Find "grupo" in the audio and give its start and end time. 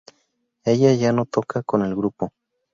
1.95-2.33